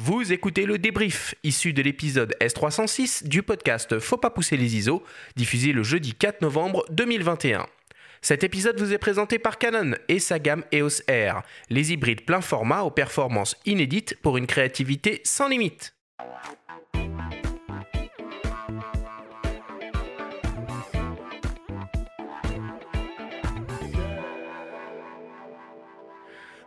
[0.00, 5.02] Vous écoutez le débrief, issu de l'épisode S306 du podcast Faut pas pousser les ISO,
[5.34, 7.66] diffusé le jeudi 4 novembre 2021.
[8.22, 12.40] Cet épisode vous est présenté par Canon et sa gamme EOS R, les hybrides plein
[12.40, 15.96] format aux performances inédites pour une créativité sans limite.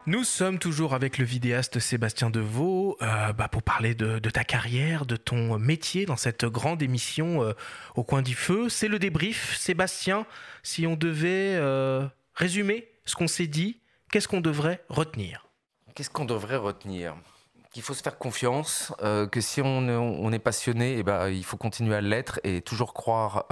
[0.08, 5.06] Nous sommes toujours avec le vidéaste Sébastien Deveau euh, bah, pour parler de, ta carrière,
[5.06, 7.54] de ton métier dans cette grande émission euh,
[7.96, 8.68] au coin du feu.
[8.68, 9.56] C'est le débrief.
[9.58, 10.26] Sébastien,
[10.64, 13.80] si on devait euh, résumer ce qu'on s'est dit,
[14.12, 15.46] qu'est-ce qu'on devrait retenir?
[15.94, 17.16] Qu'est-ce qu'on devrait retenir?
[17.72, 21.96] Qu'il faut se faire confiance, que si on, est passionné, eh ben, il faut continuer
[21.96, 23.46] à l'être et toujours croire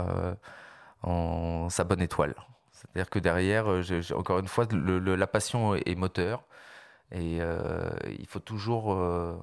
[1.03, 2.35] en sa bonne étoile.
[2.79, 3.83] C'est-à-dire que derrière, euh,
[4.15, 6.43] encore une fois, la passion est moteur.
[7.11, 8.93] Et euh, il faut toujours.
[8.93, 9.35] Euh,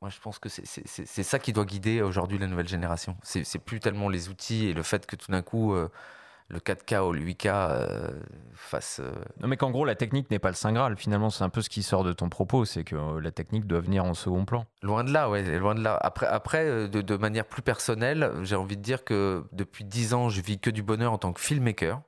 [0.00, 3.16] moi, je pense que c'est ça qui doit guider aujourd'hui la nouvelle génération.
[3.22, 7.12] C'est plus tellement les outils et le fait que tout d'un coup, le 4K ou
[7.12, 8.10] le 8K
[8.52, 9.00] fasse.
[9.40, 10.96] Non, mais qu'en gros, la technique n'est pas le Saint Graal.
[10.96, 13.78] Finalement, c'est un peu ce qui sort de ton propos c'est que la technique doit
[13.78, 14.66] venir en second plan.
[14.82, 15.96] Loin de là, ouais, loin de là.
[16.02, 20.28] Après, après de, de manière plus personnelle, j'ai envie de dire que depuis 10 ans,
[20.30, 22.02] je vis que du bonheur en tant que filmmaker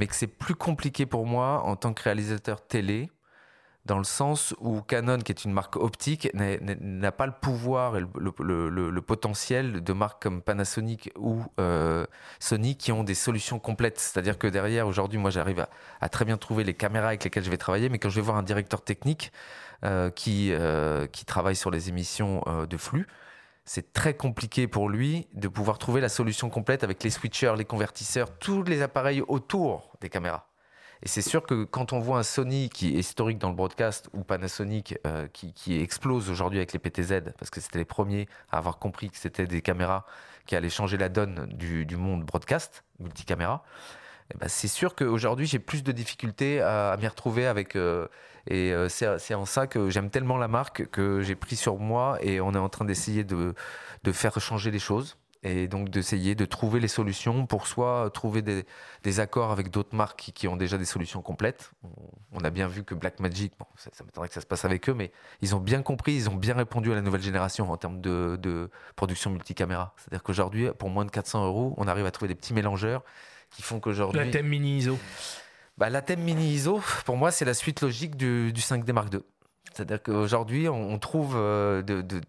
[0.00, 3.10] mais que c'est plus compliqué pour moi en tant que réalisateur télé,
[3.84, 8.00] dans le sens où Canon, qui est une marque optique, n'a pas le pouvoir et
[8.00, 12.06] le, potentiel de marques comme Panasonic ou euh,
[12.38, 13.98] Sony qui ont des solutions complètes.
[13.98, 15.66] C'est-à-dire que derrière, aujourd'hui, moi, j'arrive
[16.00, 18.22] à, très bien trouver les caméras avec lesquelles je vais travailler, mais quand je vais
[18.22, 19.32] voir un directeur technique
[19.84, 23.06] euh, euh, qui travaille sur les émissions de flux,
[23.72, 27.64] c'est très compliqué pour lui de pouvoir trouver la solution complète avec les switchers, les
[27.64, 30.48] convertisseurs, tous les appareils autour des caméras.
[31.04, 34.10] Et c'est sûr que quand on voit un Sony qui est historique dans le broadcast
[34.12, 38.58] ou Panasonic euh, qui, explose aujourd'hui avec les PTZ, parce que c'était les premiers à
[38.58, 40.04] avoir compris que c'était des caméras
[40.46, 45.58] qui allaient changer la donne du, monde broadcast, multicaméra, eh ben, c'est sûr qu'aujourd'hui, j'ai
[45.58, 47.76] plus de difficultés à, m'y retrouver avec.
[47.76, 48.06] Euh,
[48.46, 52.18] et euh, c'est en ça que j'aime tellement la marque que j'ai pris sur moi
[52.22, 53.54] et on est en train d'essayer de,
[54.12, 58.64] faire changer les choses et donc d'essayer de trouver les solutions pour soit trouver des,
[59.02, 61.72] des accords avec d'autres marques qui, ont déjà des solutions complètes.
[62.32, 64.88] On a bien vu que Blackmagic, bon, ça, ça m'étonnerait que ça se passe avec
[64.88, 65.12] eux, mais
[65.42, 68.38] ils ont bien compris, ils ont bien répondu à la nouvelle génération en termes de,
[68.40, 69.94] de production multicaméra.
[69.96, 73.02] C'est-à-dire qu'aujourd'hui, pour moins de 400 euros, on arrive à trouver des petits mélangeurs
[73.50, 74.20] qui font qu'aujourd'hui.
[74.20, 74.98] La thème mini ISO.
[75.78, 79.20] Bah, la thème mini ISO, pour moi, c'est la suite logique du, 5D Mark II.
[79.72, 82.20] C'est-à-dire qu'aujourd'hui, on, trouve, euh, de,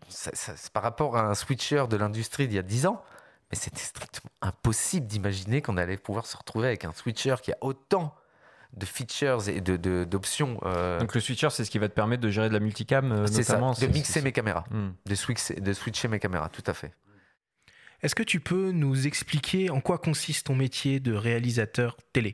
[0.74, 3.04] par rapport à un switcher de l'industrie d'il y a 10 ans,
[3.52, 7.58] mais c'était strictement impossible d'imaginer qu'on allait pouvoir se retrouver avec un switcher qui a
[7.62, 8.16] autant
[8.74, 10.54] de features et d'options.
[10.54, 12.60] De, euh, Donc le switcher, c'est ce qui va te permettre de gérer de la
[12.60, 13.74] multicam, euh, notamment.
[13.74, 14.92] Ça, de mixer mes caméras, hmm.
[15.06, 16.94] de, de switcher mes caméras, tout à fait.
[18.04, 22.34] Est-ce que tu peux nous expliquer en quoi consiste ton métier de réalisateur télé?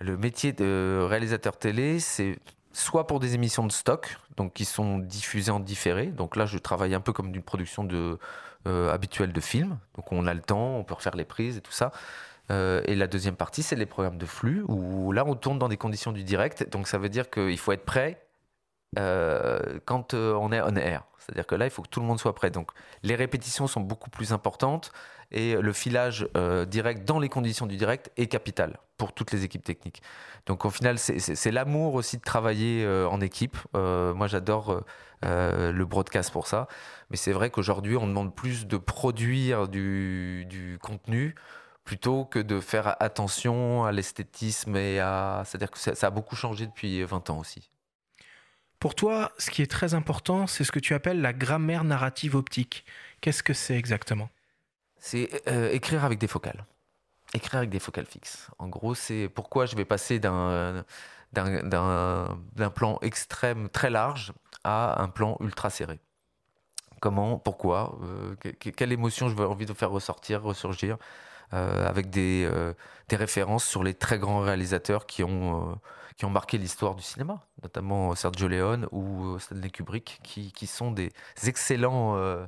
[0.00, 2.38] Le métier de réalisateur télé, c'est
[2.72, 6.06] soit pour des émissions de stock, donc qui sont diffusées en différé.
[6.06, 8.18] Donc là, je travaille un peu comme une production de,
[8.66, 9.78] euh, habituelle de film.
[9.96, 11.92] Donc on a le temps, on peut refaire les prises et tout ça.
[12.50, 15.68] Euh, et la deuxième partie, c'est les programmes de flux, où là, on tourne dans
[15.68, 16.70] des conditions du direct.
[16.72, 18.18] Donc ça veut dire qu'il faut être prêt
[18.98, 21.04] euh, quand euh, on est on air.
[21.18, 22.50] C'est-à-dire que là, il faut que tout le monde soit prêt.
[22.50, 22.72] Donc,
[23.02, 24.92] les répétitions sont beaucoup plus importantes
[25.30, 29.44] et le filage euh, direct dans les conditions du direct est capital pour toutes les
[29.44, 30.02] équipes techniques.
[30.46, 33.56] Donc, au final, c'est l'amour aussi de travailler en équipe.
[33.74, 34.82] moi, j'adore
[35.22, 36.68] le broadcast pour ça.
[37.10, 41.34] Mais c'est vrai qu'aujourd'hui, on demande plus de produire du, contenu
[41.84, 45.42] plutôt que de faire attention à l'esthétisme et à.
[45.46, 47.70] C'est-à-dire que ça a beaucoup changé depuis 20 ans aussi.
[48.82, 52.34] Pour toi, ce qui est très important, c'est ce que tu appelles la grammaire narrative
[52.34, 52.84] optique.
[53.20, 54.28] Qu'est-ce que c'est exactement?
[54.98, 56.64] C'est euh, écrire avec des focales.
[57.32, 58.48] Écrire avec des focales fixes.
[58.58, 60.84] En gros, c'est pourquoi je vais passer d'un
[62.74, 64.32] plan extrême très large
[64.64, 66.00] à un plan ultra serré.
[67.00, 70.96] Comment, pourquoi, euh, quelle émotion je veux envie de faire ressortir, ressurgir,
[71.52, 72.48] euh, avec des
[73.12, 75.78] références sur les très grands réalisateurs qui ont
[76.16, 80.66] qui ont marqué l'histoire du cinéma, notamment Sergio Leone ou euh, Stanley Kubrick, qui, qui
[80.66, 81.10] sont des
[81.46, 82.44] excellents euh,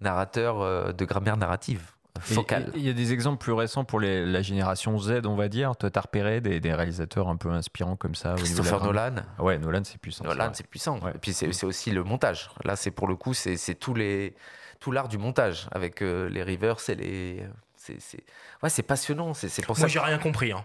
[0.00, 1.92] narrateurs euh, de grammaire narrative.
[2.20, 2.72] Focale.
[2.74, 5.76] Il y a des exemples plus récents pour les, la génération Z, on va dire.
[5.76, 9.14] Toi, t'as repéré des, des, réalisateurs un peu inspirants comme ça Christopher Nolan.
[9.38, 10.24] Ouais, Nolan, c'est puissant.
[10.24, 10.98] Nolan, c'est puissant.
[11.14, 12.50] Et puis, c'est aussi le montage.
[12.64, 14.34] Là, c'est pour le coup, c'est tous les
[14.80, 17.46] tout l'art du montage avec les rivers et les.
[17.76, 18.24] C'est
[18.64, 19.32] ouais, passionnant.
[19.32, 20.50] C'est pour Moi, j'ai rien compris.
[20.50, 20.64] Hein.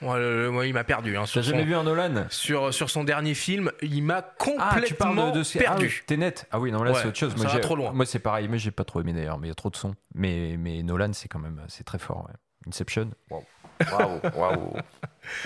[0.00, 1.16] Moi, il m'a perdu.
[1.16, 5.32] Hein, T'as jamais vu un Nolan sur, sur son dernier film, il m'a complètement ah,
[5.32, 6.00] tu de, perdu.
[6.00, 7.36] Ah, T'es net Ah oui, non, là c'est autre chose.
[7.36, 7.92] Moi, ça trop loin.
[7.92, 8.48] Moi, c'est pareil.
[8.48, 9.94] Moi, j'ai pas trop aimé d'ailleurs, mais il y a trop de sons.
[10.14, 12.28] Mais, mais Nolan, c'est quand même c'est très fort.
[12.66, 13.10] Inception.
[13.30, 13.44] Waouh.
[13.92, 14.76] Waouh, waouh.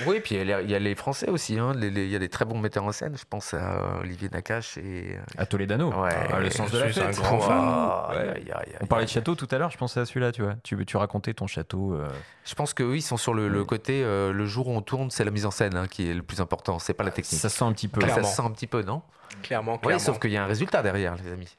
[0.06, 1.58] Oui, puis il y, a les Français aussi.
[1.58, 1.72] Hein.
[1.80, 3.16] Il y a des très bons metteurs en scène.
[3.16, 5.16] Je pense à Olivier Nakache et.
[5.36, 5.92] À Toledano.
[5.92, 6.10] Ouais.
[6.32, 7.04] Ah, le sens de la fête.
[7.04, 8.34] Un grand fan.
[8.80, 9.70] On parlait de château tout à l'heure.
[9.70, 10.54] Je pensais à celui-là, tu vois.
[10.62, 11.94] Tu, tu racontais ton château.
[11.94, 12.08] Euh.
[12.44, 14.02] Je pense qu'eux, ils sont sur le, côté.
[14.04, 16.22] Euh, le jour où on tourne, c'est la mise en scène hein, qui est le
[16.22, 16.78] plus important.
[16.78, 17.40] C'est pas la technique.
[17.40, 18.00] Ça sent un petit peu.
[18.06, 19.02] Ça sent un petit peu, non?
[19.42, 19.98] Clairement, clairement.
[19.98, 21.56] Oui, sauf qu'il y a un résultat derrière, les amis.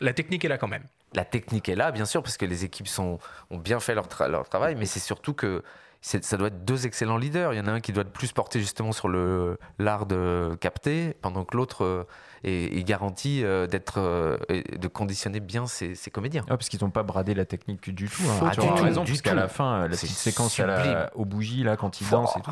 [0.00, 0.84] La technique est là quand même.
[1.14, 3.18] La technique est là, bien sûr, parce que les équipes sont,
[3.50, 5.62] ont bien fait leur, leur travail, mais c'est surtout que
[6.02, 7.54] ça doit être deux excellents leaders.
[7.54, 10.56] Il y en a un qui doit être plus porté justement sur le l'art de
[10.60, 12.04] capter, pendant que l'autre euh,
[12.42, 16.42] est, garanti euh, d'être euh, de conditionner bien ses, comédiens.
[16.48, 18.22] parce qu'ils n'ont pas bradé la technique du tout.
[18.28, 18.50] Hein.
[18.52, 22.08] tu as raison, puisqu'à la fin, la petite séquence à aux bougies là quand ils
[22.08, 22.50] dansent et tout,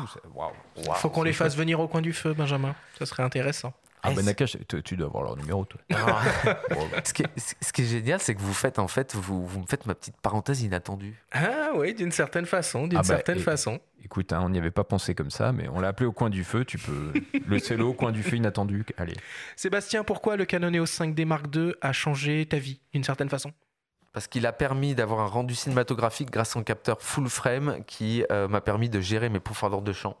[0.77, 2.73] Il faut qu'on les fasse venir au coin du feu, Benjamin.
[2.97, 3.73] Ça serait intéressant.
[4.03, 5.79] Ah ben Nakash, tu dois avoir leur numéro toi.
[5.93, 6.23] Ah.
[7.03, 9.61] ce, qui est, ce, qui est, génial, c'est que vous faites en fait, vous, vous
[9.61, 11.21] me faites ma petite parenthèse inattendue.
[11.31, 13.79] Ah oui, d'une certaine façon, d'une ah bah, certaine façon.
[14.03, 16.29] Écoute, hein, on n'y avait pas pensé comme ça, mais on l'a appelé au coin
[16.29, 16.65] du feu.
[16.65, 17.13] Tu peux
[17.47, 18.85] le cello au coin du feu inattendu.
[18.97, 19.15] Allez.
[19.55, 23.51] Sébastien, pourquoi le Canon EOS 5D Mark II a changé ta vie d'une certaine façon?
[24.13, 28.25] Parce qu'il a permis d'avoir un rendu cinématographique grâce à un capteur full frame qui
[28.31, 30.17] euh, m'a permis de gérer mes profondeurs de champ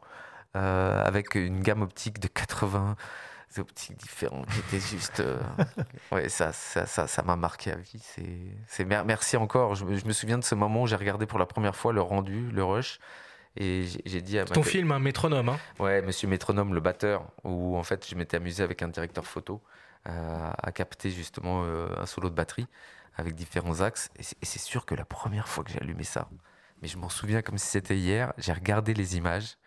[0.55, 2.95] euh, avec une gamme optique de 80
[3.59, 5.19] optiques différentes qui juste.
[5.19, 5.39] Euh,
[6.11, 8.01] ouais, ça, ça, ça, ça m'a marqué à vie.
[8.67, 9.75] C'est, merci encore.
[9.75, 12.49] Je me, souviens de ce moment où j'ai regardé pour la première fois le rendu,
[12.51, 12.99] le rush.
[13.57, 15.49] Et j'ai dit à Ton film, un métronome.
[15.49, 15.59] Hein.
[15.79, 19.61] Ouais, Monsieur Métronome, le batteur, où en fait je m'étais amusé avec un directeur photo
[20.07, 22.67] euh, à capter justement euh, un solo de batterie
[23.15, 24.09] avec différents axes.
[24.17, 26.29] Et c'est sûr que la première fois que j'ai allumé ça,
[26.81, 29.57] mais je m'en souviens comme si c'était hier, j'ai regardé les images,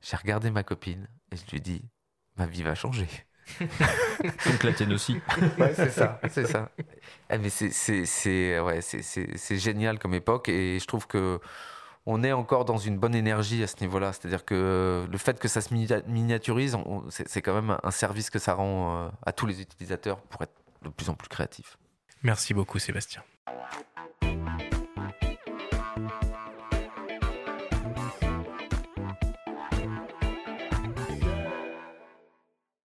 [0.00, 1.84] j'ai regardé ma copine et je lui ai dit
[2.36, 3.06] ma vie va changer.
[3.60, 5.20] Donc la tienne aussi.
[5.58, 6.70] Ouais, c'est ça, c'est ça.
[7.30, 11.40] Eh, mais c'est ouais, c'est génial comme époque et je trouve que
[12.06, 14.12] on est encore dans une bonne énergie à ce niveau-là.
[14.12, 16.76] C'est-à-dire que le fait que ça se miniaturise,
[17.08, 20.52] c'est quand même un service que ça rend euh, à tous les utilisateurs pour être
[20.82, 21.78] de plus en plus créatifs.
[22.22, 23.22] Merci beaucoup Sébastien.